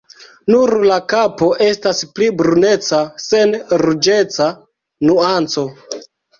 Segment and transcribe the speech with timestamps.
[0.51, 3.55] Nur la kapo estas pli bruneca sen
[3.85, 4.51] ruĝeca
[5.07, 5.71] nuanco.